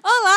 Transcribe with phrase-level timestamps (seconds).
[0.00, 0.31] Olá!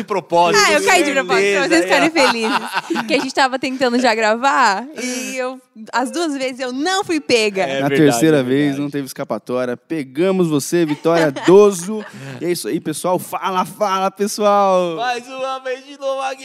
[0.00, 0.62] De propósito.
[0.66, 2.58] Ah, eu caí de propósito pra vocês ficarem felizes.
[2.94, 5.60] Porque a gente tava tentando já gravar e eu,
[5.92, 7.62] as duas vezes eu não fui pega.
[7.62, 9.76] É Na verdade, terceira é vez não teve escapatória.
[9.76, 12.04] Pegamos você, Vitória Doso.
[12.40, 13.18] e é isso aí, pessoal.
[13.18, 14.96] Fala, fala, pessoal.
[14.96, 16.44] Mais uma vez de novo aqui.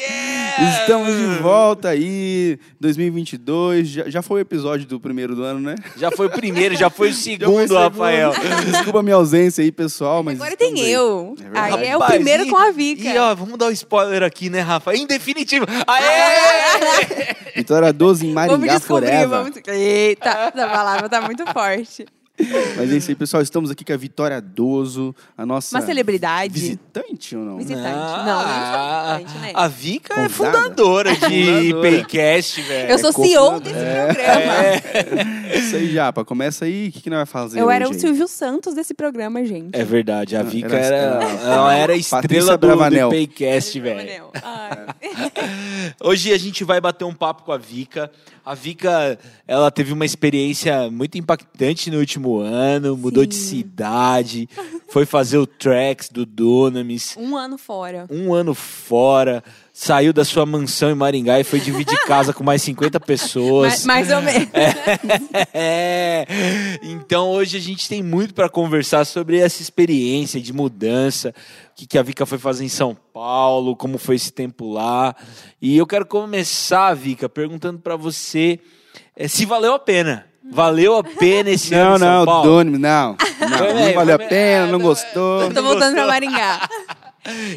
[0.81, 3.87] Estamos de volta aí, 2022.
[3.87, 5.75] Já, já foi o episódio do primeiro do ano, né?
[5.97, 7.73] Já foi o primeiro, já foi o Já foi o segundo, segundo.
[7.79, 8.33] Rafael.
[8.71, 10.35] Desculpa a minha ausência aí, pessoal, mas.
[10.39, 10.91] Agora tem aí.
[10.91, 11.35] eu.
[11.39, 11.75] É verdade.
[11.83, 13.03] aí é o primeiro e- com a Vika.
[13.09, 14.93] E ó, vamos dar um spoiler aqui, né, Rafa?
[14.95, 15.65] Em definitivo.
[15.87, 17.35] Aê!
[17.55, 19.29] Vitória 12 em Vamos Maringá descobrir, Forever.
[19.29, 19.57] vamos...
[19.67, 22.05] Eita, essa palavra tá muito forte.
[22.75, 23.41] Mas é isso aí, pessoal.
[23.41, 25.75] Estamos aqui com a Vitória Doso, a nossa.
[25.77, 26.53] Uma celebridade.
[26.53, 27.57] Visitante ou não?
[27.57, 27.87] Visitante.
[27.87, 29.51] Ah, Não, não visitante, né?
[29.55, 31.73] A Vika é fundadora de.
[31.81, 32.89] Paycast, velho.
[32.91, 35.55] Eu sou CEO desse programa.
[35.55, 36.25] Isso aí, Japa.
[36.25, 36.89] Começa aí.
[36.89, 37.59] O que, que nós vamos fazer?
[37.61, 38.01] Eu era o hoje aí?
[38.01, 39.75] Silvio Santos desse programa, gente.
[39.77, 44.25] É verdade, a Não, Vika era- era, era- ela era estrela do, do Paycast, velho.
[46.03, 48.11] Hoje a gente vai bater um papo com a Vika.
[48.45, 53.57] A Vika, ela teve uma experiência muito impactante no último ano, mudou de Sim.
[53.57, 54.49] cidade,
[54.89, 58.05] foi fazer o tracks do Dunamis, Um ano fora.
[58.09, 62.61] um ano fora, saiu da sua mansão em Maringá e foi dividir casa com mais
[62.61, 63.85] 50 pessoas.
[63.85, 64.49] Mais, mais ou menos.
[65.53, 66.25] É.
[66.83, 71.33] Então hoje a gente tem muito para conversar sobre essa experiência de mudança,
[71.71, 75.15] o que, que a Vika foi fazer em São Paulo, como foi esse tempo lá.
[75.61, 78.59] E eu quero começar, Vika, perguntando para você
[79.15, 80.25] eh, se valeu a pena.
[80.51, 82.49] Valeu a pena esse ano Não, São não, Paulo?
[82.49, 83.17] Doni, não.
[83.39, 85.51] Não, não Vai, valeu a pena, não vai, gostou.
[85.51, 86.07] Tô voltando pra?
[86.07, 86.69] Maringá.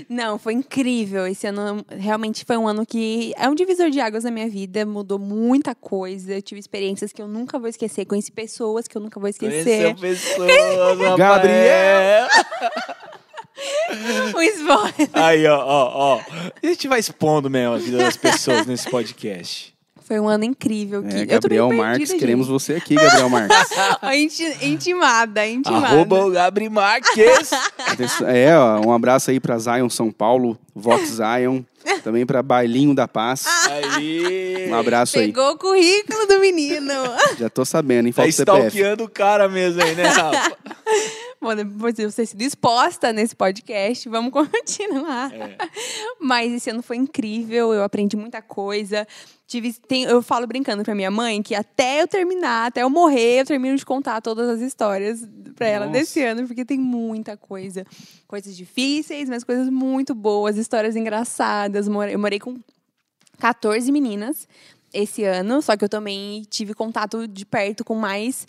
[0.08, 1.26] Não, foi incrível.
[1.26, 4.86] Esse ano realmente foi um ano que é um divisor de águas na minha vida,
[4.86, 6.34] mudou muita coisa.
[6.34, 9.94] Eu tive experiências que eu nunca vou esquecer, conheci pessoas que eu nunca vou esquecer.
[9.94, 10.48] Conheceu pessoas.
[11.18, 12.28] Gabriel.
[14.34, 15.10] Um spoiler.
[15.12, 16.20] Aí, ó, ó, ó.
[16.62, 19.76] A gente vai expondo mesmo a vida das pessoas nesse podcast.
[20.08, 21.02] Foi um ano incrível.
[21.02, 21.08] Que...
[21.08, 22.18] É, eu tô bem Gabriel perdida, Marques, gente.
[22.18, 23.68] queremos você aqui, Gabriel Marques.
[24.62, 25.86] Intimada, intimada.
[25.86, 27.50] Arroba o Gabri Marques.
[28.26, 31.62] É, ó, um abraço aí pra Zion São Paulo, Vox Zion,
[32.02, 33.44] também pra Bailinho da Paz.
[33.68, 34.66] Aí.
[34.70, 35.26] Um abraço aí.
[35.26, 36.94] Pegou o currículo do menino.
[37.38, 38.12] Já tô sabendo, hein?
[38.14, 38.66] Tá Falta o CPF.
[38.66, 40.56] stalkeando o cara mesmo aí, né, Rafa?
[41.38, 45.30] Bom, depois de ter sido exposta nesse podcast, vamos continuar.
[45.34, 45.56] É.
[46.18, 49.06] Mas esse ano foi incrível, eu aprendi muita coisa.
[49.48, 53.40] Tive, tem- eu falo brincando pra minha mãe que até eu terminar, até eu morrer,
[53.40, 55.26] eu termino de contar todas as histórias
[55.56, 55.98] pra ela Nossa.
[55.98, 57.86] desse ano, porque tem muita coisa.
[58.26, 61.86] Coisas difíceis, mas coisas muito boas, histórias engraçadas.
[61.88, 62.58] Eu morei com
[63.38, 64.46] 14 meninas
[64.92, 68.46] esse ano, só que eu também tive contato de perto com mais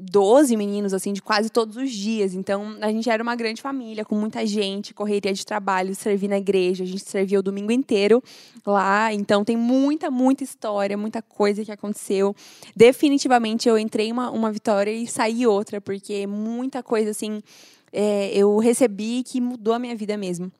[0.00, 2.34] 12 meninos, assim, de quase todos os dias.
[2.34, 6.38] Então, a gente era uma grande família, com muita gente, correria de trabalho, servir na
[6.38, 6.84] igreja.
[6.84, 8.22] A gente servia o domingo inteiro
[8.66, 9.12] lá.
[9.12, 12.34] Então, tem muita, muita história, muita coisa que aconteceu.
[12.74, 17.42] Definitivamente, eu entrei uma, uma vitória e saí outra, porque muita coisa, assim,
[17.92, 20.50] é, eu recebi que mudou a minha vida mesmo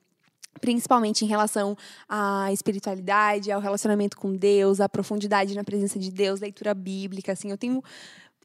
[0.61, 1.77] principalmente em relação
[2.09, 7.51] à espiritualidade, ao relacionamento com Deus, à profundidade na presença de Deus, leitura bíblica, assim,
[7.51, 7.83] eu tenho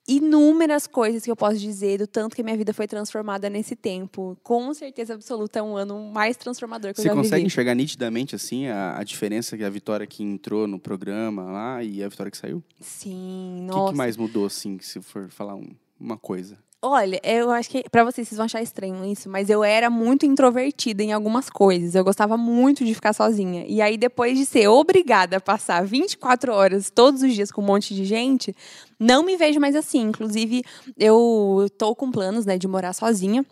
[0.07, 3.75] inúmeras coisas que eu posso dizer do tanto que a minha vida foi transformada nesse
[3.75, 4.37] tempo.
[4.43, 7.47] Com certeza absoluta é um ano mais transformador que Você eu já consegue vivi.
[7.47, 12.03] enxergar nitidamente, assim, a, a diferença que a Vitória que entrou no programa lá e
[12.03, 12.63] a Vitória que saiu?
[12.79, 13.91] Sim, O que, nossa.
[13.93, 16.57] que mais mudou, assim, se for falar um- uma coisa?
[16.81, 20.25] Olha, eu acho que pra vocês, vocês vão achar estranho isso, mas eu era muito
[20.25, 21.95] introvertida em algumas coisas.
[21.95, 23.65] Eu gostava muito de ficar sozinha.
[23.67, 27.65] E aí, depois de ser obrigada a passar 24 horas todos os dias com um
[27.65, 28.53] monte de gente,
[28.99, 30.01] não me vejo mais assim.
[30.01, 30.61] Inclusive,
[30.97, 33.43] eu tô com planos, né, de morar sozinha.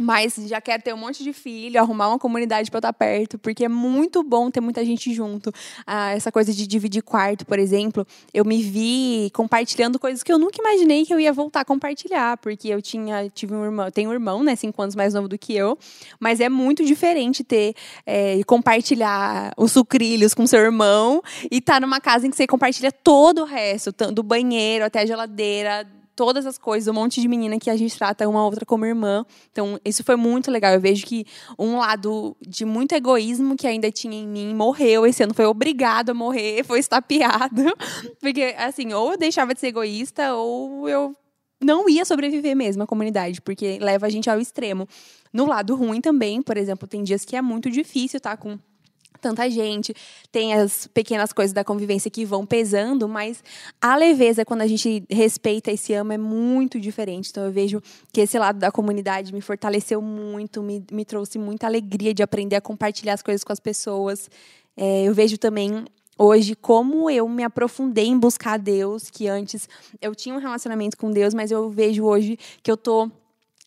[0.00, 3.38] Mas já quero ter um monte de filho, arrumar uma comunidade pra eu estar perto,
[3.38, 5.52] porque é muito bom ter muita gente junto.
[5.86, 10.38] Ah, essa coisa de dividir quarto, por exemplo, eu me vi compartilhando coisas que eu
[10.38, 14.08] nunca imaginei que eu ia voltar a compartilhar, porque eu tinha, tive um irmão, tenho
[14.08, 15.78] um irmão, né, cinco anos mais novo do que eu,
[16.18, 17.74] mas é muito diferente ter
[18.06, 22.46] é, e compartilhar os sucrilhos com seu irmão e estar numa casa em que você
[22.46, 27.28] compartilha todo o resto, do banheiro até a geladeira, todas as coisas, um monte de
[27.28, 29.24] menina que a gente trata uma outra como irmã.
[29.50, 30.72] Então, isso foi muito legal.
[30.72, 31.24] Eu vejo que
[31.58, 35.06] um lado de muito egoísmo que ainda tinha em mim morreu.
[35.06, 37.62] Esse ano foi obrigado a morrer, foi estapeado.
[38.20, 41.16] Porque, assim, ou eu deixava de ser egoísta, ou eu
[41.62, 44.88] não ia sobreviver mesmo à comunidade, porque leva a gente ao extremo.
[45.32, 48.58] No lado ruim também, por exemplo, tem dias que é muito difícil estar com
[49.22, 49.94] tanta gente,
[50.30, 53.42] tem as pequenas coisas da convivência que vão pesando, mas
[53.80, 57.30] a leveza, quando a gente respeita e se ama, é muito diferente.
[57.30, 57.80] Então, eu vejo
[58.12, 62.56] que esse lado da comunidade me fortaleceu muito, me, me trouxe muita alegria de aprender
[62.56, 64.28] a compartilhar as coisas com as pessoas.
[64.76, 65.84] É, eu vejo também
[66.18, 69.68] hoje como eu me aprofundei em buscar Deus, que antes
[70.00, 73.10] eu tinha um relacionamento com Deus, mas eu vejo hoje que eu tô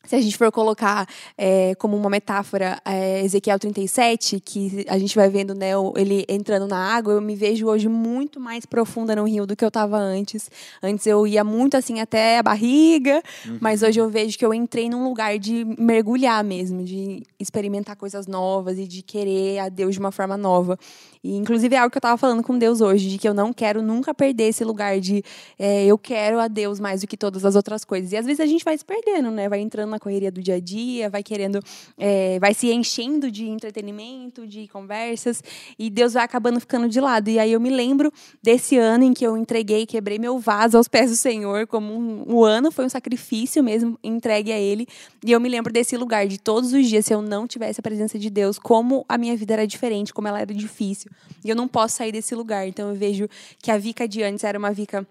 [0.08, 1.08] se a gente for colocar
[1.38, 6.68] é, como uma metáfora é, Ezequiel 37, que a gente vai vendo né, ele entrando
[6.68, 9.98] na água, eu me vejo hoje muito mais profunda no rio do que eu estava
[9.98, 10.50] antes.
[10.82, 13.58] Antes eu ia muito assim até a barriga, uhum.
[13.60, 18.28] mas hoje eu vejo que eu entrei num lugar de mergulhar mesmo, de experimentar coisas
[18.28, 20.78] novas e de querer a Deus de uma forma nova.
[21.26, 23.52] E, inclusive, é algo que eu estava falando com Deus hoje, de que eu não
[23.52, 25.24] quero nunca perder esse lugar de
[25.58, 28.12] é, eu quero a Deus mais do que todas as outras coisas.
[28.12, 29.50] E às vezes a gente vai se perdendo, né?
[29.50, 31.60] Vai entrando na correria do dia a dia, vai querendo,
[31.98, 35.44] é, vai se enchendo de entretenimento, de conversas,
[35.80, 37.30] e Deus vai acabando ficando de lado.
[37.30, 38.12] E aí eu me lembro
[38.44, 42.36] desse ano em que eu entreguei, quebrei meu vaso aos pés do Senhor, como um,
[42.36, 44.88] um ano foi um sacrifício mesmo entregue a Ele.
[45.26, 47.84] E eu me lembro desse lugar de todos os dias, se eu não tivesse a
[47.84, 51.10] presença de Deus, como a minha vida era diferente, como ela era difícil.
[51.44, 52.68] E eu não posso sair desse lugar.
[52.68, 53.28] Então eu vejo
[53.62, 55.08] que a Vica de antes era uma Vica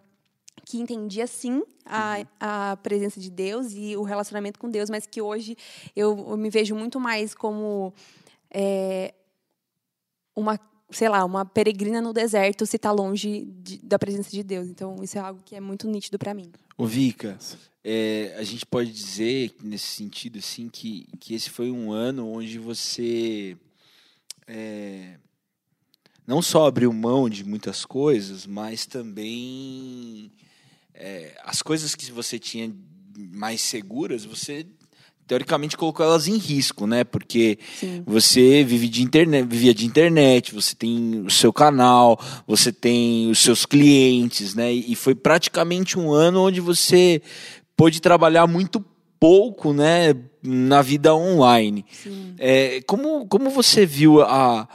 [0.64, 2.24] que entendia sim a, uhum.
[2.40, 5.56] a presença de Deus e o relacionamento com Deus, mas que hoje
[5.94, 7.92] eu, eu me vejo muito mais como
[8.50, 9.14] é,
[10.34, 10.58] uma,
[10.90, 14.68] sei lá, uma peregrina no deserto se está longe de, da presença de Deus.
[14.68, 16.50] Então isso é algo que é muito nítido para mim.
[16.76, 17.38] Ô Vika,
[17.82, 22.58] é, a gente pode dizer nesse sentido assim que, que esse foi um ano onde
[22.58, 23.56] você
[24.46, 25.18] é,
[26.26, 30.32] não só abriu mão de muitas coisas, mas também
[30.94, 32.72] é, as coisas que você tinha
[33.16, 34.66] mais seguras, você
[35.26, 37.02] teoricamente colocou elas em risco, né?
[37.02, 38.02] Porque Sim.
[38.06, 43.38] você vive de internet, vivia de internet, você tem o seu canal, você tem os
[43.38, 44.72] seus clientes, né?
[44.72, 47.22] E foi praticamente um ano onde você
[47.76, 48.84] pôde trabalhar muito
[49.18, 50.14] pouco, né?
[50.42, 51.86] Na vida online.
[52.38, 54.68] É, como, como você viu a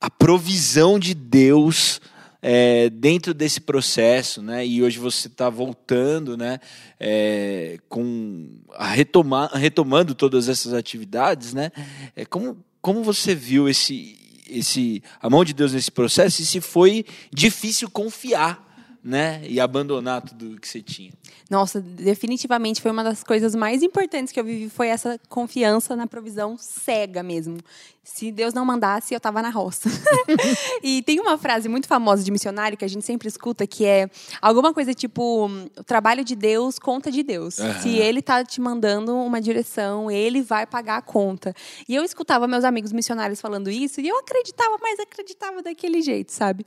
[0.00, 2.00] a provisão de Deus
[2.48, 4.64] é, dentro desse processo, né?
[4.64, 6.60] E hoje você está voltando, né?
[6.98, 11.72] É, com a retomar, retomando todas essas atividades, né?
[12.14, 14.16] É, como, como você viu esse,
[14.48, 18.64] esse a mão de Deus nesse processo e se foi difícil confiar
[19.06, 19.40] né?
[19.44, 21.12] E abandonar tudo que você tinha.
[21.48, 26.08] Nossa, definitivamente foi uma das coisas mais importantes que eu vivi foi essa confiança na
[26.08, 27.58] provisão cega mesmo.
[28.02, 29.88] Se Deus não mandasse, eu estava na roça.
[30.82, 34.10] e tem uma frase muito famosa de missionário que a gente sempre escuta que é
[34.42, 37.58] alguma coisa tipo o trabalho de Deus, conta de Deus.
[37.58, 37.80] Uhum.
[37.80, 41.54] Se ele está te mandando uma direção, ele vai pagar a conta.
[41.88, 46.32] E eu escutava meus amigos missionários falando isso e eu acreditava, mas acreditava daquele jeito,
[46.32, 46.66] sabe?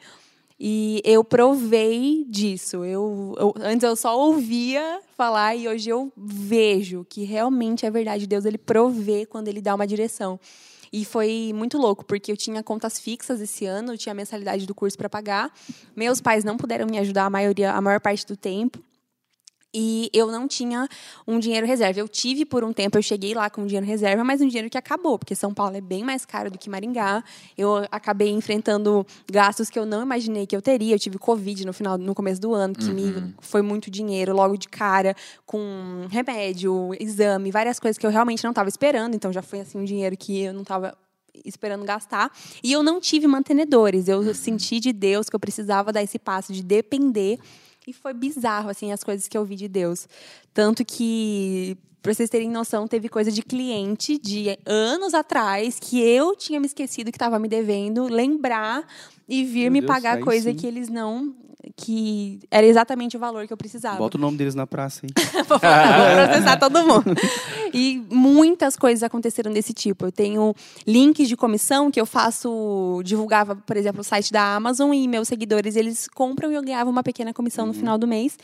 [0.60, 2.84] E eu provei disso.
[2.84, 8.28] Eu, eu, antes eu só ouvia falar e hoje eu vejo que realmente é verdade.
[8.28, 10.40] Deus ele provê quando ele dá uma direção.
[10.92, 14.66] E foi muito louco, porque eu tinha contas fixas esse ano, eu tinha a mensalidade
[14.66, 15.54] do curso para pagar.
[15.96, 18.84] Meus pais não puderam me ajudar a maioria, a maior parte do tempo
[19.74, 20.88] e eu não tinha
[21.28, 22.00] um dinheiro reserva.
[22.00, 24.70] Eu tive por um tempo, eu cheguei lá com um dinheiro reserva, mas um dinheiro
[24.70, 27.24] que acabou, porque São Paulo é bem mais caro do que Maringá.
[27.58, 30.96] Eu acabei enfrentando gastos que eu não imaginei que eu teria.
[30.96, 32.94] Eu tive Covid no final, no começo do ano, que uhum.
[32.94, 38.44] me foi muito dinheiro logo de cara, com remédio, exame, várias coisas que eu realmente
[38.44, 39.16] não estava esperando.
[39.16, 40.98] Então já foi assim um dinheiro que eu não estava
[41.46, 42.32] esperando gastar.
[42.64, 44.08] E eu não tive mantenedores.
[44.08, 44.34] Eu uhum.
[44.34, 47.40] senti de Deus que eu precisava dar esse passo de depender
[47.88, 50.08] e foi bizarro, assim, as coisas que eu vi de Deus.
[50.54, 56.36] Tanto que, para vocês terem noção, teve coisa de cliente de anos atrás que eu
[56.36, 58.86] tinha me esquecido que estava me devendo, lembrar
[59.28, 60.56] e vir Meu me Deus, pagar coisa sim.
[60.56, 61.34] que eles não
[61.76, 63.98] que era exatamente o valor que eu precisava.
[63.98, 65.12] Bota o nome deles na praça, hein?
[65.48, 67.14] Vou processar todo mundo.
[67.74, 70.06] E muitas coisas aconteceram desse tipo.
[70.06, 70.54] Eu tenho
[70.86, 75.28] links de comissão que eu faço, divulgava, por exemplo, o site da Amazon e meus
[75.28, 77.72] seguidores, eles compram e eu ganhava uma pequena comissão uhum.
[77.72, 78.38] no final do mês.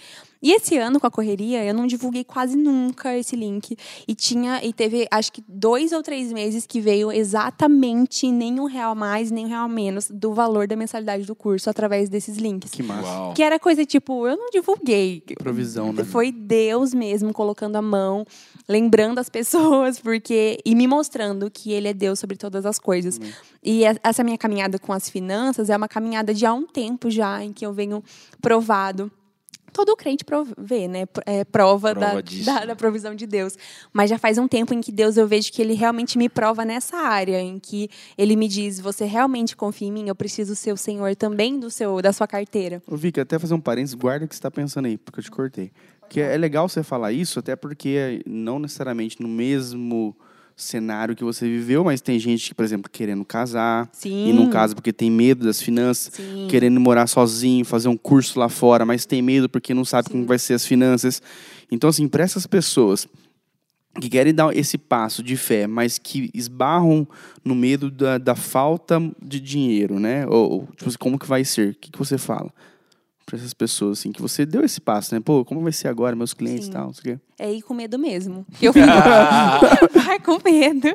[0.45, 3.75] E esse ano, com a correria, eu não divulguei quase nunca esse link.
[4.07, 8.65] E tinha, e teve, acho que dois ou três meses que veio exatamente nem um
[8.65, 12.69] real mais, nem um real menos do valor da mensalidade do curso através desses links.
[12.69, 13.07] Que massa.
[13.07, 13.33] Uau.
[13.33, 15.23] Que era coisa tipo, eu não divulguei.
[15.39, 16.03] Provisão, né?
[16.03, 18.23] Foi Deus mesmo colocando a mão,
[18.69, 20.59] lembrando as pessoas, porque.
[20.65, 23.17] E me mostrando que Ele é Deus sobre todas as coisas.
[23.17, 23.31] Uhum.
[23.63, 27.43] E essa minha caminhada com as finanças é uma caminhada de há um tempo já,
[27.43, 28.03] em que eu venho
[28.41, 29.11] provado
[29.75, 31.05] todo crente provê, né?
[31.25, 32.65] É prova, Prova da, da, né?
[32.67, 33.57] da provisão de Deus.
[33.91, 36.63] Mas já faz um tempo em que Deus eu vejo que Ele realmente me prova
[36.63, 40.07] nessa área, em que Ele me diz: você realmente confia em mim?
[40.07, 42.81] Eu preciso ser o Senhor também do seu, da sua carteira.
[42.87, 45.23] Ô, Vicky, até fazer um parênteses, guarda o que você está pensando aí, porque eu
[45.23, 45.71] te cortei.
[46.07, 50.15] Que é legal você falar isso, até porque não necessariamente no mesmo
[50.55, 54.29] cenário que você viveu, mas tem gente que, por exemplo, querendo casar, Sim.
[54.29, 56.47] e no caso porque tem medo das finanças, Sim.
[56.49, 60.25] querendo morar sozinho, fazer um curso lá fora, mas tem medo porque não sabe como
[60.25, 61.21] vai ser as finanças.
[61.69, 63.07] Então, assim, para essas pessoas
[63.99, 67.07] que querem dar esse passo de fé, mas que esbarram
[67.43, 70.25] no medo da, da falta de dinheiro, né?
[70.27, 71.69] Ou, ou, tipo assim, como que vai ser?
[71.71, 72.51] O que, que você fala
[73.25, 75.19] para essas pessoas, assim, que você deu esse passo, né?
[75.19, 76.73] Pô, como vai ser agora, meus clientes e Sim.
[76.73, 77.24] tal, não sei o quê.
[77.37, 78.45] É ir com medo mesmo.
[78.61, 78.85] Eu fico
[79.93, 80.87] vai com medo.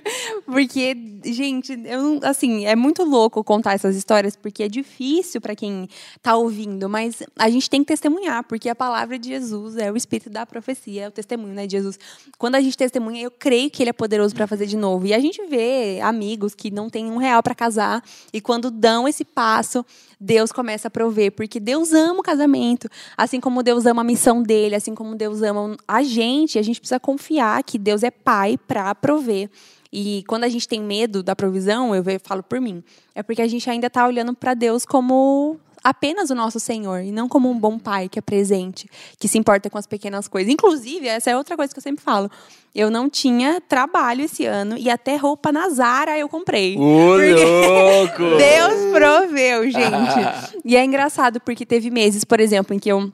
[0.47, 5.89] Porque, gente, eu assim, é muito louco contar essas histórias, porque é difícil para quem
[6.23, 9.97] tá ouvindo, mas a gente tem que testemunhar, porque a palavra de Jesus é o
[9.97, 11.99] espírito da profecia, é o testemunho, né, de Jesus.
[12.39, 15.07] Quando a gente testemunha, eu creio que ele é poderoso para fazer de novo.
[15.07, 19.07] E a gente vê amigos que não têm um real para casar, e quando dão
[19.07, 19.85] esse passo,
[20.21, 24.43] Deus começa a prover, porque Deus ama o casamento, assim como Deus ama a missão
[24.43, 28.57] dele, assim como Deus ama a gente, a gente precisa confiar que Deus é pai
[28.57, 29.51] para prover.
[29.93, 32.83] E quando a gente tem medo da provisão, eu falo por mim,
[33.15, 37.11] é porque a gente ainda está olhando para Deus como apenas o nosso Senhor e
[37.11, 40.53] não como um bom pai que é presente, que se importa com as pequenas coisas.
[40.53, 42.31] Inclusive, essa é outra coisa que eu sempre falo.
[42.75, 46.77] Eu não tinha trabalho esse ano e até roupa na Zara eu comprei.
[46.77, 48.23] Ô, louco!
[48.39, 50.61] Deus proveu, gente.
[50.65, 53.13] e é engraçado porque teve meses, por exemplo, em que eu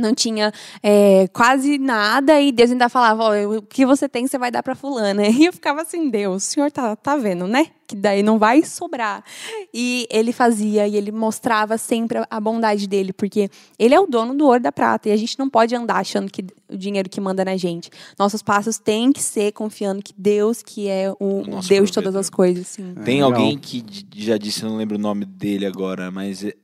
[0.00, 0.52] não tinha
[0.82, 4.62] é, quase nada e Deus ainda falava, ó, o que você tem você vai dar
[4.62, 5.22] para fulana.
[5.40, 7.68] E eu ficava assim, Deus, o senhor tá, tá vendo, né?
[7.86, 9.24] Que daí não vai sobrar.
[9.72, 14.34] E ele fazia e ele mostrava sempre a- bondade dele, porque ele é o dono
[14.34, 17.08] do ouro e da prata e a gente não pode andar achando que o dinheiro
[17.08, 17.90] que manda na gente.
[18.18, 22.30] Nossos passos têm que ser confiando que Deus que é o, Deus de todas as
[22.30, 22.94] coisas, sim.
[23.04, 23.32] Tem legal.
[23.32, 23.84] alguém que
[24.16, 26.54] já disse, eu não lembro o nome dele agora, mas é,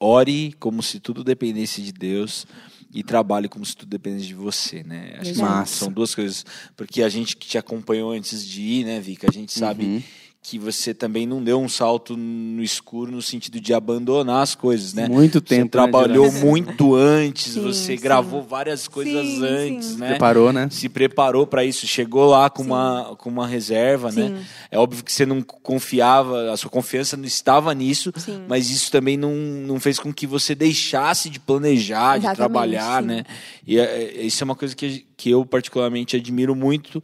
[0.00, 2.46] ore como se tudo dependesse de Deus
[2.92, 5.16] e trabalhe como se tudo dependesse de você, né?
[5.20, 6.44] Acho que são, duas coisas.
[6.76, 10.02] Porque a gente que te acompanhou antes de ir, né, Vika, a gente sabe Uhum.
[10.40, 14.94] Que você também não deu um salto no escuro no sentido de abandonar as coisas,
[14.94, 15.06] né?
[15.08, 16.46] Muito tempo, né, Você trabalhou Geraldo?
[16.46, 18.02] muito antes, Sim, você sim.
[18.02, 19.96] gravou várias coisas Sim, antes, sim.
[19.98, 20.10] né?
[20.10, 20.68] Preparou, né?
[20.70, 24.28] se preparou para isso, chegou lá com uma, com uma reserva, né?
[24.28, 24.46] Sim.
[24.70, 28.44] É óbvio que você não confiava, a sua confiança não estava nisso, Sim.
[28.48, 33.02] mas isso também não, não fez com que você deixasse de planejar, de Exatamente, trabalhar,
[33.02, 33.08] sim.
[33.08, 33.24] né?
[33.66, 37.02] E é, é, isso é uma coisa que, que eu particularmente admiro muito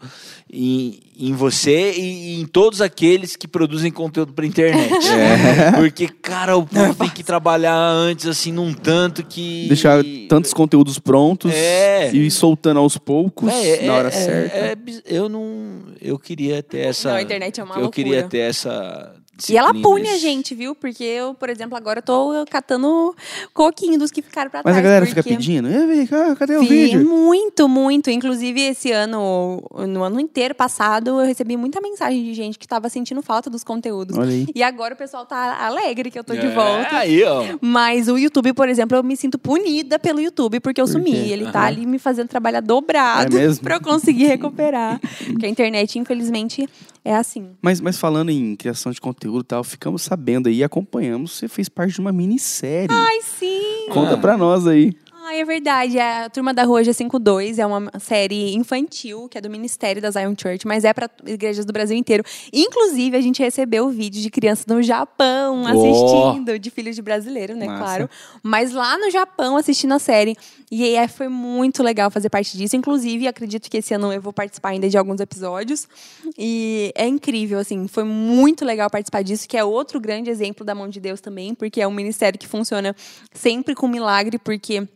[0.51, 4.95] em, em você e em todos aqueles que produzem conteúdo para internet.
[5.15, 5.73] É.
[5.73, 9.67] Porque, cara, o povo tem que trabalhar antes, assim, num tanto que...
[9.67, 12.13] Deixar tantos conteúdos prontos É.
[12.13, 14.57] e ir soltando aos poucos É, na hora é, certa.
[14.57, 15.83] é, é eu não.
[16.01, 17.11] Eu queria ter essa.
[17.11, 18.05] Não, a internet é uma Eu loucura.
[18.05, 19.15] queria ter essa.
[19.51, 20.75] E ela pune a gente, viu?
[20.75, 23.15] Porque eu, por exemplo, agora eu tô catando
[23.53, 24.79] coquinho dos que ficaram pra Mas trás.
[24.79, 25.37] a galera fica porque...
[25.37, 27.05] pedindo, "Ei, Vicky, ah, cadê o Sim, vídeo?
[27.09, 28.11] muito, muito.
[28.11, 32.89] Inclusive, esse ano, no ano inteiro passado, eu recebi muita mensagem de gente que tava
[32.89, 34.17] sentindo falta dos conteúdos.
[34.17, 34.47] Olha aí.
[34.55, 36.97] E agora o pessoal tá alegre que eu tô de É, volta.
[36.99, 37.43] Aí, ó.
[37.61, 41.11] Mas o YouTube, por exemplo, eu me sinto punida pelo YouTube porque eu Por sumi.
[41.31, 41.67] Ele tá Aham.
[41.69, 43.63] ali me fazendo trabalhar dobrado É mesmo?
[43.65, 45.01] pra eu conseguir recuperar.
[45.27, 46.69] porque a internet, infelizmente,
[47.05, 47.51] é assim.
[47.61, 51.69] Mas, mas falando em criação de conteúdo e tal, ficamos sabendo aí, acompanhamos, você fez
[51.69, 52.89] parte de uma minissérie.
[52.91, 53.89] Ai, sim!
[53.91, 54.95] Conta pra nós aí.
[55.27, 55.99] Ai, é verdade.
[55.99, 60.35] A Turma da Rua G52 é uma série infantil, que é do Ministério da Zion
[60.37, 62.23] Church, mas é para igrejas do Brasil inteiro.
[62.53, 67.65] Inclusive, a gente recebeu vídeo de crianças no Japão assistindo, de filhos de brasileiro, né,
[67.65, 67.83] Massa.
[67.83, 68.11] claro.
[68.43, 70.37] Mas lá no Japão assistindo a série.
[70.71, 72.77] E é, foi muito legal fazer parte disso.
[72.77, 75.89] Inclusive, acredito que esse ano eu vou participar ainda de alguns episódios.
[76.37, 80.75] E é incrível, assim, foi muito legal participar disso, que é outro grande exemplo da
[80.75, 82.95] mão de Deus também, porque é um ministério que funciona
[83.33, 84.87] sempre com milagre, porque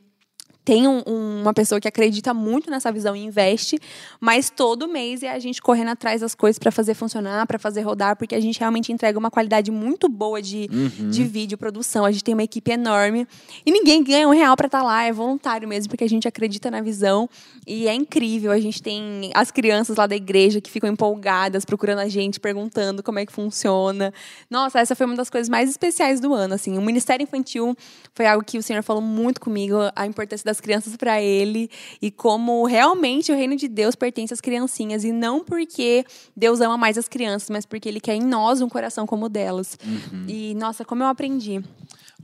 [0.69, 3.79] tem um- um- uma pessoa que acredita muito nessa visão e investe,
[4.21, 7.81] mas todo mês é a gente correndo atrás das coisas para fazer funcionar, para fazer
[7.81, 10.69] rodar, porque a gente realmente entrega uma qualidade muito boa de,
[11.11, 12.05] de vídeo, produção.
[12.05, 13.27] A gente tem uma equipe enorme
[13.65, 16.71] e ninguém ganha um real para estar lá, é voluntário mesmo, porque a gente acredita
[16.71, 17.31] na visão
[17.67, 18.53] e é incrível.
[18.53, 23.03] A gente tem as crianças lá da igreja que ficam empolgadas, procurando a gente, perguntando
[23.03, 24.13] como é que funciona.
[24.51, 26.53] Nossa, essa foi uma das coisas mais especiais do ano.
[26.53, 27.75] Assim, o Ministério Infantil
[28.13, 32.11] foi algo que o Senhor falou muito comigo, a importância das crianças para Ele e
[32.11, 36.05] como realmente o reino de Deus pertence às criancinhas e não porque
[36.37, 39.29] Deus ama mais as crianças, mas porque Ele quer em nós um coração como o
[39.29, 39.79] delas.
[40.27, 41.63] E nossa, como eu aprendi.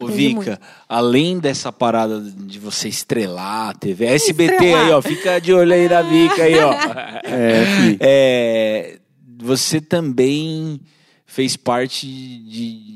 [0.01, 4.87] Ô, Vika, além dessa parada de você estrelar a TV, SBT Estrelar.
[4.87, 6.73] aí, ó, fica de olho aí na Vika aí, ó.
[7.27, 7.97] É.
[8.01, 8.99] É,
[9.41, 10.81] você também
[11.25, 12.94] fez parte de,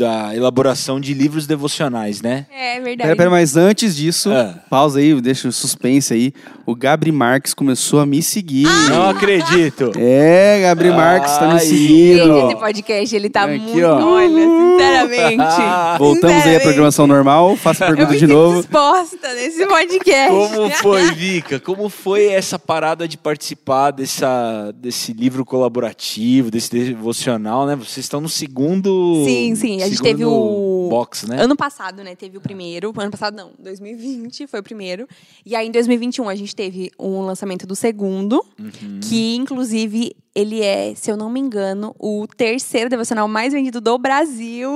[0.00, 2.46] da elaboração de livros devocionais, né?
[2.50, 3.02] É verdade.
[3.02, 4.54] Pera, pera, mas antes disso, Ah.
[4.70, 6.32] pausa aí, deixa o suspense aí.
[6.64, 8.66] O Gabri Marques começou a me seguir.
[8.88, 9.92] Não acredito.
[9.98, 12.46] É, Gabri Marques tá me seguindo.
[12.46, 13.84] Esse podcast, ele tá Aqui, muito...
[13.86, 14.02] ó.
[14.14, 15.60] Olha, sinceramente.
[15.98, 17.56] Voltamos aí à programação normal.
[17.56, 18.58] Faça a Eu pergunta de novo.
[18.62, 20.30] disposta nesse podcast.
[20.30, 21.60] Como foi, Vika?
[21.60, 27.76] Como foi essa parada de participar dessa, desse livro colaborativo, desse devocional, né?
[27.76, 29.24] Vocês estão no segundo.
[29.26, 29.82] Sim, sim.
[29.82, 30.88] A gente segundo teve o.
[30.90, 31.42] box, né?
[31.42, 32.14] Ano passado, né?
[32.14, 32.92] Teve o primeiro.
[32.96, 33.52] Ano passado, não.
[33.58, 35.06] 2020 foi o primeiro.
[35.44, 38.44] E aí, em 2021, a gente teve um lançamento do segundo.
[38.58, 39.00] Uhum.
[39.02, 43.98] Que, inclusive, ele é, se eu não me engano, o terceiro devocional mais vendido do
[43.98, 44.70] Brasil.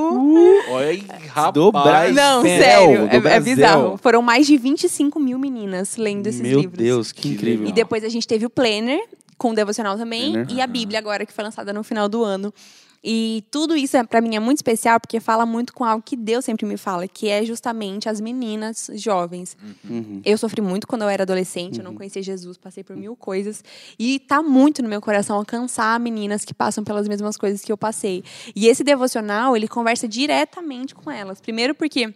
[0.71, 1.55] Olha aí, rapaz.
[1.55, 2.15] Do Brasil.
[2.15, 3.09] Não, sério.
[3.09, 3.97] do É, é bizarro.
[3.97, 6.79] Foram mais de 25 mil meninas lendo esses Meu livros.
[6.79, 7.69] Deus, que incrível.
[7.69, 9.01] E depois a gente teve o Planner,
[9.39, 10.57] com o devocional também, Planner.
[10.57, 12.53] e a Bíblia agora, que foi lançada no final do ano.
[13.07, 16.17] E tudo isso, é, para mim, é muito especial, porque fala muito com algo que
[16.17, 19.59] Deus sempre me fala, que é justamente as meninas jovens.
[19.85, 20.23] Uhum.
[20.25, 23.63] Eu sofri muito quando eu era adolescente, eu não conhecia Jesus, passei por mil coisas.
[23.99, 27.77] E tá muito no meu coração alcançar meninas que passam pelas mesmas coisas que eu
[27.77, 28.25] passei.
[28.57, 31.43] E esse devocional, ele conversa diretamente com elas.
[31.43, 32.15] Primeiro porque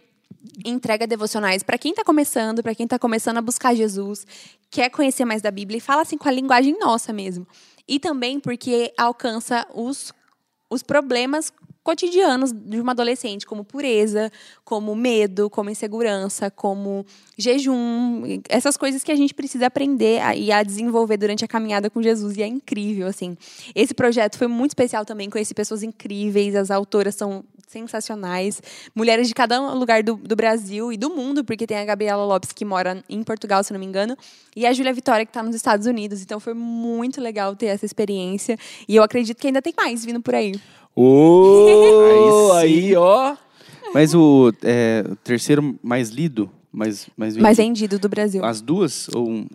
[0.65, 4.25] entrega devocionais para quem está começando, para quem está começando a buscar Jesus,
[4.71, 7.47] quer conhecer mais da Bíblia e fala assim com a linguagem nossa mesmo.
[7.87, 10.13] E também porque alcança os,
[10.69, 11.51] os problemas
[11.89, 14.31] cotidianos de uma adolescente, como pureza,
[14.63, 17.03] como medo, como insegurança, como
[17.35, 21.89] jejum, essas coisas que a gente precisa aprender a, e a desenvolver durante a caminhada
[21.89, 22.37] com Jesus.
[22.37, 23.35] E é incrível, assim.
[23.73, 28.61] Esse projeto foi muito especial também, conheci pessoas incríveis, as autoras são sensacionais,
[28.93, 32.51] mulheres de cada lugar do, do Brasil e do mundo, porque tem a Gabriela Lopes
[32.51, 34.15] que mora em Portugal, se não me engano,
[34.55, 36.21] e a Júlia Vitória que está nos Estados Unidos.
[36.21, 40.21] Então foi muito legal ter essa experiência e eu acredito que ainda tem mais vindo
[40.21, 40.53] por aí.
[40.95, 43.35] Ô, Aí aí, ó.
[43.93, 47.43] Mas o, é, o terceiro mais lido, mais, mais vendido.
[47.43, 48.43] Mais vendido do Brasil.
[48.45, 49.07] As duas?
[49.15, 49.47] Ou um-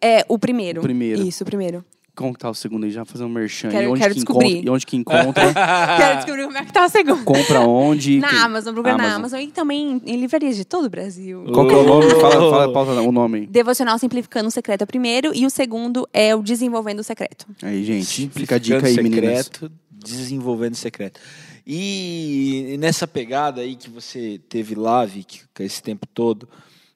[0.00, 0.80] É, o primeiro.
[0.80, 1.22] O primeiro.
[1.22, 1.84] Isso, o primeiro.
[2.14, 2.90] como que tá o segundo aí?
[2.90, 3.68] Já fazer um merchan.
[3.68, 4.48] Quero- e onde quero que descobrir.
[4.48, 4.66] encontra?
[4.66, 5.44] E onde que encontra?
[5.96, 7.24] Quero descobrir como é que tá o segundo.
[7.24, 8.18] compra onde?
[8.18, 9.18] Na Amazon, procura na Amazon.
[9.20, 11.44] Amazon e também em livrarias de todo o Brasil.
[11.54, 12.10] Qual que é o nome?
[12.16, 13.46] Fala, fala, pausa o nome.
[13.46, 17.46] Devocional Simplificando o Secreto é o primeiro e o segundo é o Desenvolvendo o Secreto.
[17.62, 18.28] Aí, gente.
[18.34, 19.44] Fica a dica aí, meninas.
[19.46, 21.20] secreto, desenvolvendo secreto.
[21.66, 25.06] E nessa pegada aí que você teve lá,
[25.54, 26.48] com esse tempo todo,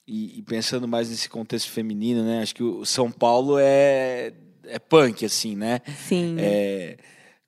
[0.07, 2.43] e, e pensando mais nesse contexto feminino, né?
[2.43, 4.33] Acho que o São Paulo é,
[4.65, 5.81] é punk, assim, né?
[6.09, 6.37] Sim.
[6.39, 6.97] É,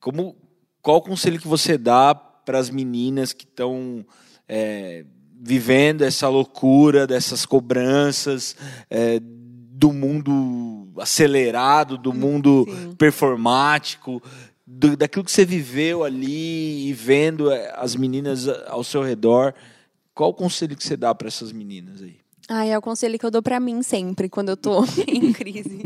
[0.01, 0.37] como,
[0.81, 4.05] qual o conselho que você dá para as meninas que estão
[4.49, 5.05] é,
[5.41, 8.57] vivendo essa loucura, dessas cobranças,
[8.91, 12.95] é, do mundo acelerado, do mundo Sim.
[12.97, 14.23] performático,
[14.67, 19.55] do- daquilo que você viveu ali e vendo é, as meninas a- ao seu redor?
[20.15, 22.17] Qual o conselho que você dá para essas meninas aí?
[22.47, 25.81] Ah, é o conselho que eu dou pra mim sempre, quando eu tô em crise.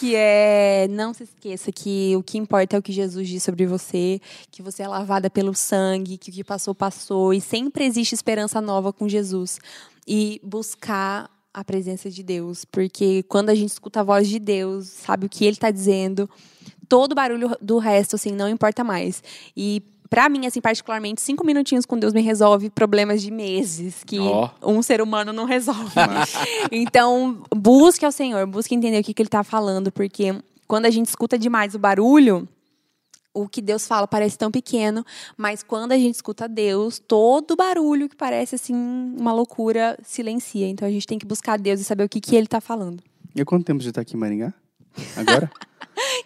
[0.00, 3.64] Que é, não se esqueça que o que importa é o que Jesus diz sobre
[3.64, 7.32] você, que você é lavada pelo sangue, que o que passou, passou.
[7.32, 9.60] E sempre existe esperança nova com Jesus.
[10.06, 12.64] E buscar a presença de Deus.
[12.64, 16.28] Porque quando a gente escuta a voz de Deus, sabe o que Ele está dizendo,
[16.94, 19.20] todo o barulho do resto, assim, não importa mais.
[19.56, 24.20] E Pra mim, assim, particularmente, cinco minutinhos com Deus me resolve problemas de meses que
[24.20, 24.48] Ó.
[24.62, 25.90] um ser humano não resolve.
[26.70, 30.90] então, busque ao Senhor, busque entender o que, que Ele está falando, porque quando a
[30.90, 32.46] gente escuta demais o barulho,
[33.32, 35.04] o que Deus fala parece tão pequeno,
[35.36, 38.74] mas quando a gente escuta Deus, todo o barulho que parece assim
[39.18, 40.68] uma loucura silencia.
[40.68, 43.02] Então a gente tem que buscar Deus e saber o que, que Ele está falando.
[43.34, 44.54] E há quanto tempo você tá aqui em Maringá?
[45.16, 45.50] Agora?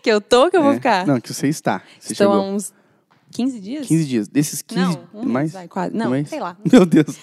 [0.02, 0.74] Que eu tô, que eu vou É.
[0.76, 1.07] ficar.
[1.07, 1.83] Não, que você está.
[2.00, 2.54] Você Estou há chegou.
[2.54, 2.72] uns
[3.33, 3.87] 15 dias?
[3.87, 4.28] 15 dias.
[4.28, 5.52] Desses 15, Não, um mês, mais?
[5.52, 5.94] vai, quase.
[5.94, 6.28] Um Não, mês?
[6.28, 6.57] sei lá.
[6.72, 7.18] Meu Deus.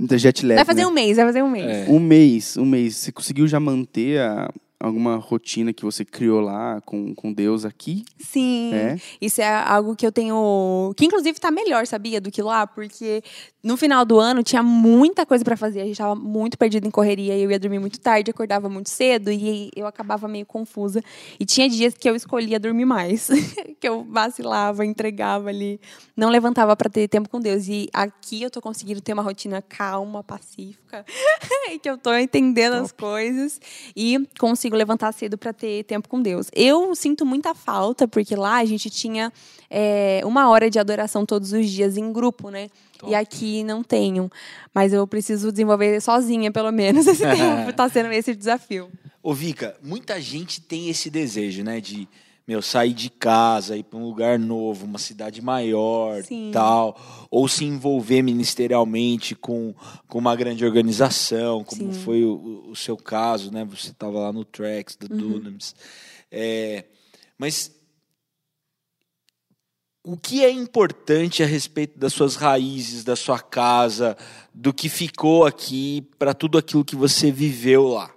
[0.00, 0.86] Então, jet lag, Vai fazer né?
[0.86, 1.66] um mês, vai fazer um mês.
[1.66, 1.90] É.
[1.90, 2.96] Um mês, um mês.
[2.96, 8.04] Você conseguiu já manter a- alguma rotina que você criou lá com, com Deus aqui?
[8.18, 8.74] Sim.
[8.74, 8.98] É?
[9.20, 10.92] Isso é algo que eu tenho.
[10.96, 12.20] Que inclusive tá melhor, sabia?
[12.20, 13.22] Do que lá, porque
[13.62, 15.82] no final do ano tinha muita coisa pra fazer.
[15.82, 17.36] A gente tava muito perdido em correria.
[17.36, 21.02] e Eu ia dormir muito tarde, acordava muito cedo e eu acabava meio confusa.
[21.38, 23.28] E tinha dias que eu escolhia dormir mais.
[23.78, 25.78] que eu vacilava, entregava ali.
[26.16, 27.68] Não levantava pra ter tempo com Deus.
[27.68, 31.04] E aqui eu tô conseguindo ter uma rotina calma, pacífica.
[31.70, 33.60] e que eu tô entendendo as coisas.
[33.94, 36.48] E consigo consigo levantar cedo para ter tempo com Deus.
[36.54, 39.32] Eu sinto muita falta, porque lá a gente tinha
[39.68, 42.68] é, uma hora de adoração todos os dias em grupo, né?
[42.98, 43.10] Top.
[43.10, 44.30] E aqui não tenho.
[44.72, 47.72] Mas eu preciso desenvolver sozinha, pelo menos, esse tempo.
[47.72, 48.90] Tá sendo esse desafio.
[49.22, 51.80] Ô, Vika, muita gente tem esse desejo, né?
[51.80, 52.08] De,
[52.50, 56.50] meu, sair de casa, ir para um lugar novo, uma cidade maior, Sim.
[56.52, 57.00] tal.
[57.30, 59.72] Ou se envolver ministerialmente com,
[60.08, 62.00] com uma grande organização, como Sim.
[62.00, 63.64] foi o, o seu caso, né?
[63.66, 65.76] Você estava lá no Tracks, do Dunamis.
[66.28, 66.86] É,
[67.38, 67.70] mas
[70.04, 74.16] o que é importante a respeito das suas raízes, da sua casa,
[74.52, 78.12] do que ficou aqui, para tudo aquilo que você viveu lá?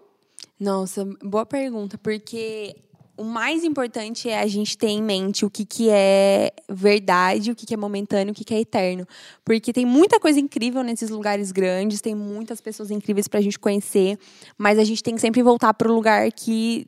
[0.60, 2.76] Nossa, boa pergunta, porque
[3.16, 7.56] o mais importante é a gente ter em mente o que, que é verdade, o
[7.56, 9.08] que, que é momentâneo, o que, que é eterno.
[9.46, 13.60] Porque tem muita coisa incrível nesses lugares grandes, tem muitas pessoas incríveis para a gente
[13.60, 14.18] conhecer,
[14.58, 16.88] mas a gente tem que sempre voltar para o lugar que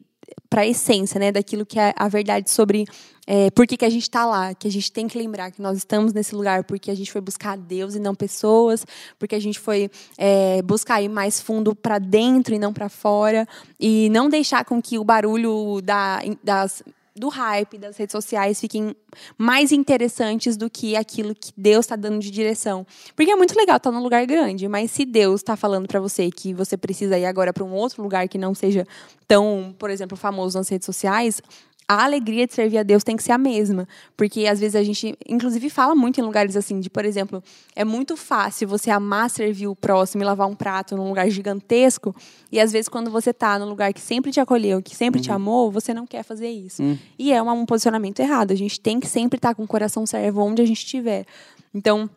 [0.49, 2.85] para a essência, né, daquilo que é a verdade sobre
[3.27, 5.61] é, por que, que a gente está lá, que a gente tem que lembrar que
[5.61, 8.85] nós estamos nesse lugar porque a gente foi buscar Deus e não pessoas,
[9.17, 13.47] porque a gente foi é, buscar ir mais fundo para dentro e não para fora,
[13.79, 16.83] e não deixar com que o barulho da, das,
[17.15, 18.93] do hype das redes sociais fiquem
[19.38, 22.86] mais interessantes do que aquilo que Deus está dando de direção.
[23.15, 26.30] Porque é muito legal estar num lugar grande, mas se Deus está falando para você
[26.30, 28.86] que você precisa ir agora para um outro lugar que não seja
[29.28, 31.41] tão, por exemplo, famoso nas redes sociais,
[31.87, 33.87] a alegria de servir a Deus tem que ser a mesma.
[34.17, 37.43] Porque às vezes a gente, inclusive, fala muito em lugares assim, de, por exemplo,
[37.75, 42.15] é muito fácil você amar servir o próximo e lavar um prato num lugar gigantesco.
[42.51, 45.31] E às vezes, quando você tá num lugar que sempre te acolheu, que sempre te
[45.31, 46.81] amou, você não quer fazer isso.
[47.19, 48.51] E é um posicionamento errado.
[48.51, 51.25] A gente tem que sempre estar com o coração servo onde a gente estiver.
[51.73, 52.09] Então,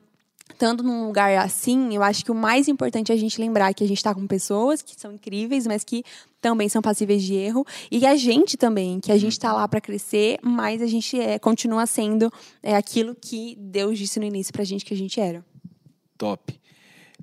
[0.50, 3.84] estando num lugar assim, eu acho que o mais importante é a gente lembrar que
[3.84, 6.02] a gente está com pessoas que são incríveis, mas que
[6.40, 7.64] também são passíveis de erro.
[7.90, 11.38] E a gente também, que a gente está lá para crescer, mas a gente é,
[11.38, 15.44] continua sendo é, aquilo que Deus disse no início pra gente que a gente era.
[16.16, 16.58] Top.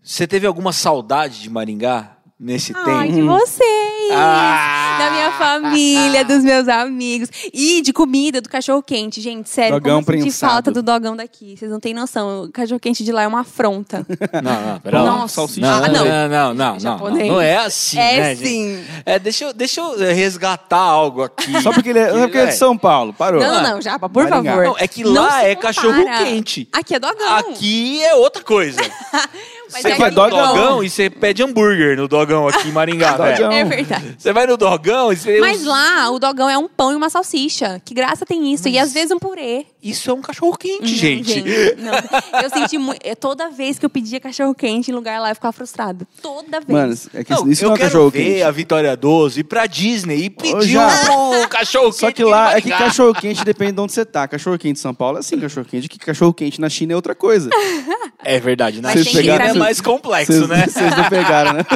[0.02, 3.16] Você teve alguma saudade de Maringá nesse Ai, tempo?
[3.16, 4.12] de vocês!
[4.12, 4.85] Ah!
[4.98, 7.30] Da minha família, dos meus amigos.
[7.54, 9.22] E de comida, do cachorro-quente.
[9.22, 10.52] Gente, sério, Dogão como prensado.
[10.52, 11.56] falta do dogão daqui.
[11.58, 12.44] Vocês não têm noção.
[12.44, 14.06] O cachorro-quente de lá é uma afronta.
[14.44, 15.12] Não, não, pera lá.
[15.12, 15.36] Nossa.
[15.36, 15.62] salsicha.
[15.62, 16.06] Não, Ah, não, não.
[16.06, 17.28] não, não, não, não, Japonês.
[17.32, 18.84] não é assim, É né, sim.
[19.06, 21.62] É, deixa eu, deixa eu resgatar algo aqui.
[21.62, 23.14] Só porque ele é, porque é de São Paulo.
[23.14, 23.42] Parou.
[23.42, 24.52] Não, não, Japa, por Maringá.
[24.52, 24.66] favor.
[24.66, 26.68] Não, é que lá é cachorro-quente.
[26.72, 27.36] Aqui é dogão.
[27.38, 28.80] Aqui é outra coisa.
[29.72, 30.48] Mas Você é vai no dogão.
[30.56, 33.52] dogão e você pede hambúrguer no dogão aqui em Maringá, velho.
[33.52, 34.16] É verdade.
[34.18, 35.40] Você vai no dogão e você...
[35.40, 37.82] Mas lá, o dogão é um pão e uma salsicha.
[37.84, 38.68] Que graça tem isso.
[38.68, 39.66] E às vezes um purê.
[39.82, 41.44] Isso é um cachorro-quente, Não, gente.
[41.78, 42.42] não.
[42.42, 43.00] Eu senti muito.
[43.20, 46.08] Toda vez que eu pedia cachorro-quente em lugar lá, eu ficava frustrada.
[46.22, 46.70] Toda vez.
[46.70, 48.42] Mano, é que Não, isso eu não é quero cachorro ver quente.
[48.44, 52.70] a Vitória 12 ir pra Disney e pedir um cachorro-quente Só que lá é que
[52.70, 54.28] cachorro quente depende de onde você tá.
[54.28, 55.88] Cachorro quente em São Paulo é assim, cachorro quente.
[55.88, 57.50] Que cachorro quente na China é outra coisa.
[58.26, 60.66] É verdade, que ir pra é mais complexo, Vocês né?
[60.68, 61.64] vocês não pegaram, né?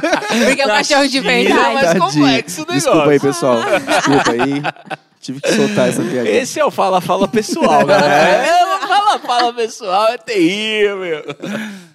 [0.46, 1.74] Porque é um cachorro de China é verdade.
[1.74, 2.74] mais complexo o negócio.
[2.74, 3.58] Desculpa aí, pessoal.
[3.88, 5.00] Desculpa aí.
[5.22, 6.42] Tive que soltar essa piadinha.
[6.42, 8.10] Esse é o fala-fala pessoal, galera.
[8.48, 11.24] É, o fala-fala pessoal é terrível, meu.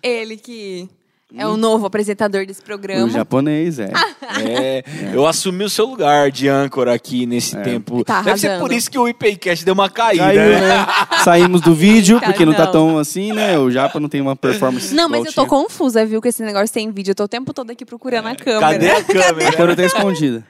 [0.02, 0.88] Ele que
[1.36, 3.08] é o novo apresentador desse O programa.
[3.10, 3.90] japonês, é.
[4.36, 8.02] É, eu assumi o seu lugar de âncora aqui nesse tempo.
[8.04, 10.24] Tá Deve ser por isso que o IPCast deu uma caída.
[10.24, 10.60] Caiu, né?
[10.60, 10.86] né?
[11.22, 12.72] Saímos do vídeo, Cara, porque não tá não.
[12.72, 13.58] tão assim, né?
[13.58, 14.94] O Japa não tem uma performance.
[14.94, 15.46] Não, mas eu tô tinha.
[15.46, 17.12] confusa, viu, com esse negócio sem vídeo.
[17.12, 18.60] Eu tô o tempo todo aqui procurando a câmera.
[18.72, 19.48] Cadê a câmera?
[19.48, 20.44] A câmera tá escondida.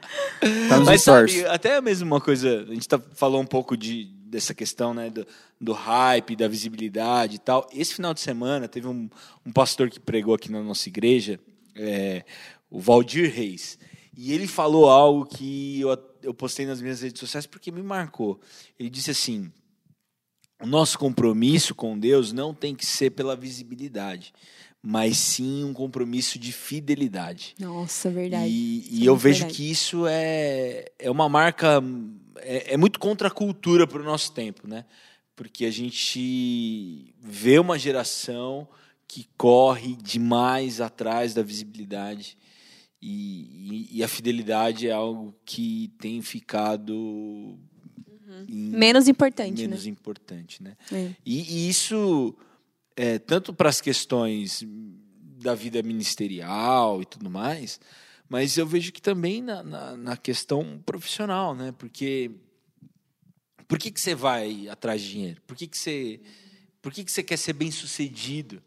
[0.69, 1.35] Tá nos Mas stories.
[1.41, 5.09] sabe, até mesmo uma coisa, a gente tá, falou um pouco de, dessa questão né,
[5.09, 5.25] do,
[5.59, 7.67] do hype, da visibilidade e tal.
[7.73, 9.09] Esse final de semana teve um,
[9.45, 11.39] um pastor que pregou aqui na nossa igreja,
[11.73, 12.25] é,
[12.69, 13.79] o Valdir Reis.
[14.17, 18.39] E ele falou algo que eu, eu postei nas minhas redes sociais porque me marcou.
[18.77, 19.49] Ele disse assim:
[20.61, 24.33] o nosso compromisso com Deus não tem que ser pela visibilidade,
[24.81, 27.55] mas sim um compromisso de fidelidade.
[27.59, 28.49] Nossa, verdade.
[28.49, 29.57] E, e é eu vejo verdade.
[29.57, 31.81] que isso é, é uma marca.
[32.37, 34.85] É, é muito contra a cultura para o nosso tempo, né?
[35.35, 38.67] Porque a gente vê uma geração
[39.07, 42.37] que corre demais atrás da visibilidade.
[43.01, 47.57] E, e- e a fidelidade é algo que tem ficado
[48.47, 49.91] em- Menos importante, menos né?
[49.91, 50.75] importante, né?
[50.91, 51.11] É.
[51.25, 52.35] E, e isso,
[52.95, 54.63] é, tanto para as questões
[55.41, 57.79] da vida ministerial e tudo mais,
[58.27, 61.73] mas eu vejo que também na, na, na questão profissional, né?
[61.77, 62.31] Porque
[63.67, 65.41] por que, que você vai atrás de dinheiro?
[65.45, 66.19] Por que, que você
[66.81, 68.61] por que, que você quer ser bem sucedido?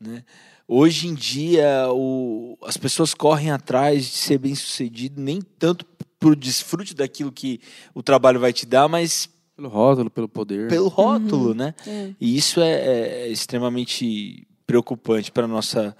[0.00, 0.24] Né?
[0.66, 5.86] Hoje em dia, o, as pessoas correm atrás de ser bem sucedido nem tanto
[6.18, 7.60] pro desfrute daquilo que
[7.94, 10.68] o trabalho vai te dar, mas Pelo rótulo, pelo poder.
[10.68, 11.74] pelo rótulo, né?
[11.86, 12.12] É.
[12.20, 15.96] E isso é, é extremamente preocupante para nossa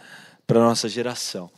[0.53, 1.51] para nossa geração.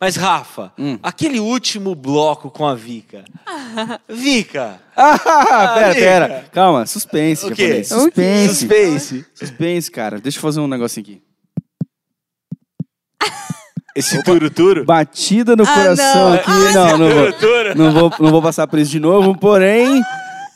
[0.00, 0.98] Mas Rafa, Hum.
[1.02, 3.24] aquele último bloco com a Vika.
[4.08, 5.18] Vika, Ah,
[5.74, 5.94] pera, Amiga.
[6.00, 6.44] pera.
[6.52, 7.46] Calma, suspense.
[7.46, 7.84] O já quê?
[7.84, 8.48] Suspense.
[8.54, 9.26] suspense.
[9.34, 10.18] Suspense, cara.
[10.20, 11.22] Deixa eu fazer um negocinho aqui.
[13.94, 14.84] Esse turo-turo.
[14.84, 16.34] Batida no Ah, coração não.
[16.34, 16.50] aqui.
[16.74, 20.02] Não, não vou, não, vou, não vou passar por isso de novo, porém.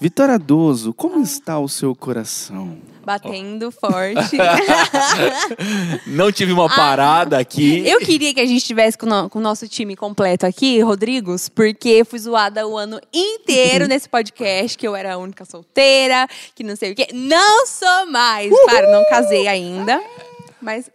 [0.00, 2.76] Vitória Doso, como está o seu coração?
[3.06, 4.36] Batendo forte.
[6.06, 7.86] Não tive uma parada aqui.
[7.86, 11.48] Eu queria que a gente tivesse com, no- com o nosso time completo aqui, Rodrigos,
[11.48, 16.64] porque fui zoada o ano inteiro nesse podcast, que eu era a única solteira, que
[16.64, 17.06] não sei o quê.
[17.12, 18.50] Não sou mais!
[18.64, 20.02] Claro, não casei ainda.
[20.60, 20.90] Mas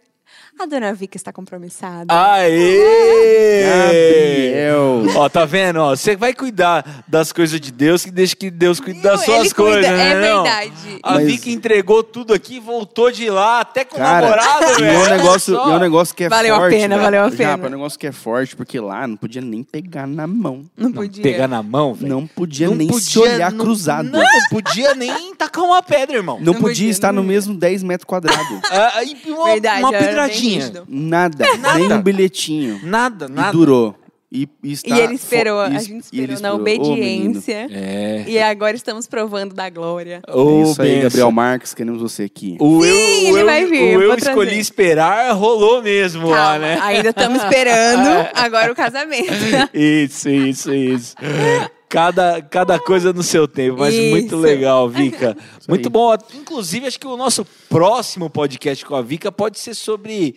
[0.58, 2.06] a dona Vika está compromissada.
[2.08, 3.64] Aê!
[3.66, 5.02] Gabriel.
[5.16, 5.78] Ó, tá vendo?
[5.80, 9.36] Ó, você vai cuidar das coisas de Deus, que deixa que Deus cuide das Ele
[9.38, 10.30] suas cuida, coisas, é né?
[10.30, 10.42] não?
[10.44, 10.72] verdade.
[11.02, 14.84] A Mas- Vicky entregou tudo aqui, voltou de lá, até com o Cara, namorado, e
[14.84, 15.00] é velho.
[15.00, 16.76] um negócio, é um negócio que é Valeu a forte.
[16.76, 17.02] pena, né?
[17.02, 17.50] valeu a pena.
[17.52, 20.64] é um negócio que é forte, porque lá não podia nem pegar na mão.
[20.76, 21.22] Não Não, podia.
[21.22, 22.08] pegar na mão, velho.
[22.08, 24.08] Não podia Não nem se podia, olhar não- cruzado.
[24.08, 26.36] Não, não podia nem tacar uma pedra, irmão.
[26.38, 28.42] Não Não podia podia, estar não no mesmo 10 metros quadrados.
[28.70, 30.60] Ah, e uma, Verdade, uma era pedradinha.
[30.60, 30.84] rígido.
[30.88, 31.78] Nada, Nada.
[31.78, 32.80] nem um bilhetinho.
[32.82, 33.52] Nada, E nada.
[33.52, 33.94] durou.
[34.34, 37.68] E, e, está E ele esperou, a e- gente e esperou na obediência.
[37.70, 38.24] É.
[38.26, 40.22] e agora estamos provando da glória.
[40.26, 41.02] Ô, Isso aí.
[41.02, 42.56] Gabriel Marques, queremos você aqui.
[42.58, 44.60] O Sim, eu, ele o eu, vai vir, o eu vou escolhi trazer.
[44.60, 46.78] esperar, rolou mesmo lá, Calma, né?
[46.80, 49.32] ainda estamos esperando agora o casamento.
[49.74, 51.14] Isso, isso, isso.
[51.92, 54.38] Cada, cada coisa no seu tempo, mas muito Isso.
[54.38, 55.36] legal, Vika.
[55.68, 56.16] Muito bom.
[56.34, 60.34] Inclusive, acho que o nosso próximo podcast com a Vika pode ser sobre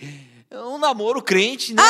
[0.63, 1.81] um namoro crente, né?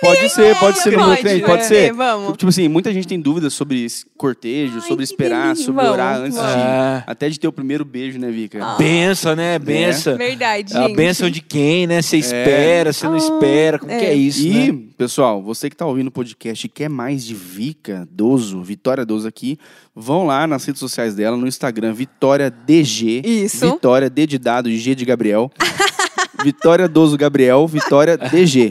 [0.00, 1.92] Pode ser, pode ser, pode, meu crente, pode pode ser.
[1.92, 2.36] vamos.
[2.36, 5.64] Tipo assim, muita gente tem dúvidas sobre cortejo, Ai, sobre esperar, delícia.
[5.66, 6.52] sobre Vamos, orar antes vamos.
[6.52, 6.58] de.
[6.58, 7.04] É.
[7.06, 8.74] Até de ter o primeiro beijo, né, Vika?
[8.78, 9.58] Benção, né?
[9.58, 10.16] Benção.
[10.16, 10.96] Verdade, A gente.
[10.96, 12.02] benção de quem, né?
[12.02, 13.78] Você espera, você não Ah, espera.
[13.78, 14.14] Como que é é.
[14.14, 14.78] isso, E, né?
[14.98, 19.28] pessoal, você que tá ouvindo o podcast e quer mais de Vica Doso, Vitória Doso
[19.28, 19.58] aqui,
[19.94, 23.22] vão lá nas redes sociais dela, no Instagram, Vitória DG.
[23.24, 23.70] Isso.
[23.72, 25.50] Vitória D de dado e G de Gabriel.
[26.42, 28.70] Vitória Doso Gabriel, Vitória DG.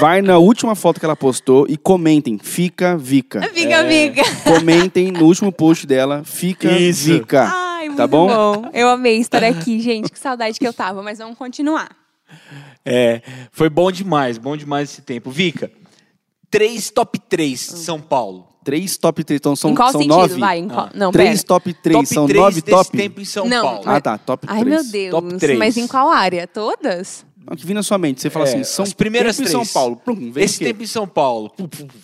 [0.00, 3.42] Vai na última foto que ela postou e comentem, fica Vica.
[3.52, 4.22] Fica, amiga.
[4.44, 7.04] Comentem no último post dela, fica Isso.
[7.04, 7.44] Vica.
[7.44, 8.70] Ai, muito Tá bom?
[8.72, 10.10] Eu amei estar aqui, gente.
[10.10, 11.90] Que saudade que eu tava, mas vamos continuar.
[12.84, 15.30] É, foi bom demais, bom demais esse tempo.
[15.30, 15.70] Vika,
[16.50, 18.51] três top 3 São Paulo.
[18.64, 20.16] Três top 3, então são, em qual são sentido?
[20.16, 20.38] nove.
[20.40, 20.88] Vai, em qual...
[20.94, 21.46] Não, Três pera.
[21.48, 22.96] top 3, top são 3 nove desse top.
[22.96, 23.82] tempo em São Não, Paulo.
[23.86, 24.58] Ah, tá, top 3.
[24.58, 25.10] Ai, meu Deus.
[25.10, 25.58] Top três.
[25.58, 26.46] Mas em qual área?
[26.46, 27.26] Todas?
[27.50, 28.20] O que vem na sua mente?
[28.20, 29.68] Você fala É, assim, São as primeiras tempo em três.
[29.68, 29.96] São Paulo.
[29.96, 30.64] Plum, vem Esse o quê?
[30.66, 31.50] tempo em São Paulo.
[31.50, 31.98] Pum, pum, pum.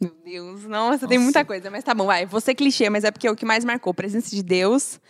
[0.00, 1.70] Meu Deus, nossa, tem muita coisa.
[1.70, 2.24] Mas tá bom, vai.
[2.26, 3.92] Vou ser clichê, mas é porque é o que mais marcou.
[3.92, 5.00] Presença de Deus,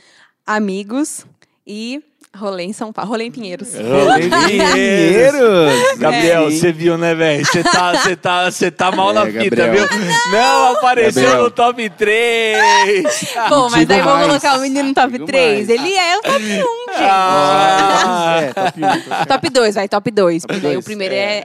[0.46, 1.24] amigos
[1.66, 2.02] e
[2.36, 3.10] rolê em São Paulo.
[3.10, 3.68] Rolê em Pinheiros.
[3.74, 4.72] Rolê Pinheiros.
[4.72, 5.98] Pinheiros.
[5.98, 7.44] Gabriel, você viu, né, velho?
[7.44, 9.88] Você tá, você tá, você tá mal É, na fita, Gabriel.
[9.88, 10.32] viu?
[10.32, 11.44] Não, apareceu Gabriel.
[11.44, 12.64] no top 3.
[13.48, 15.54] Bom, mas Digo aí vamos colocar o menino no top Digo 3.
[15.54, 15.68] mais.
[15.68, 17.08] Ele é o top 1, gente.
[17.10, 18.82] Ah, É, top 1.
[18.82, 19.24] Top um.
[19.42, 20.46] Top 2, vai, top 2.
[20.46, 21.42] Porque daí o primeiro é,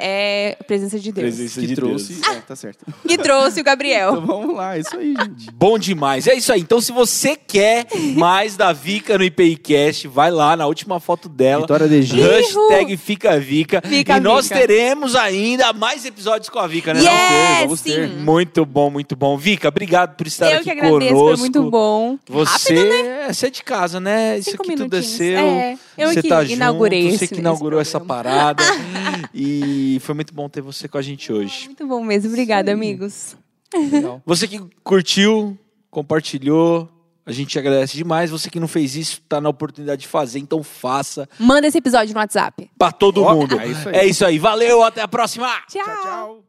[0.52, 1.24] é presença de Deus.
[1.36, 2.14] Presença que de trouxe.
[2.14, 2.28] Deus.
[2.38, 2.86] É, tá certo.
[3.08, 4.12] Que trouxe o Gabriel.
[4.14, 5.52] Então vamos lá, é isso aí, gente.
[5.54, 6.28] Bom demais.
[6.28, 6.62] É isso aí.
[6.62, 11.62] Então, se você quer mais da Vika no IPIcast, vai lá na última foto dela.
[11.62, 12.22] Vitória DG.
[12.22, 13.82] Hashtag Fica Vica.
[13.86, 14.60] Fica e nós Vica.
[14.60, 17.02] teremos ainda mais episódios com a Vica, né?
[17.02, 17.12] não?
[17.12, 18.10] Yes, vamos ter.
[18.10, 18.16] sim.
[18.18, 19.38] Muito bom, muito bom.
[19.38, 21.28] Vica, obrigado por estar Eu aqui que agradeço, conosco.
[21.28, 22.18] foi muito bom.
[22.30, 23.34] Você, Rápido, né?
[23.34, 24.38] você é de casa, né?
[24.38, 25.18] Isso Cinco aqui tudo é minutinhos.
[25.18, 25.37] seu.
[25.40, 28.64] É, eu você que tá inaugurei junto, esse- você que inaugurou essa parada.
[29.34, 31.66] e foi muito bom ter você com a gente hoje.
[31.66, 32.30] Muito bom mesmo.
[32.30, 33.36] Obrigada, amigos.
[34.26, 35.58] Você que curtiu,
[35.92, 36.88] compartilhou,
[37.26, 38.32] a gente agradece demais.
[38.32, 42.14] Você que não fez isso, tá na oportunidade de fazer, então faça Manda esse episódio
[42.14, 42.70] no WhatsApp.
[42.78, 43.60] pra todo Ó, mundo.
[43.60, 43.96] é isso aí.
[43.96, 44.40] É isso aí.
[44.40, 45.48] Valeu, até a próxima.
[45.68, 45.84] Tchau.
[45.84, 46.44] Tchau, tchau.